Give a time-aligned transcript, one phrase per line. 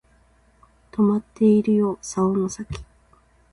[0.89, 2.75] とまっているよ竿の先